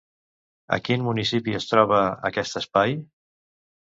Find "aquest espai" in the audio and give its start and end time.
2.31-2.97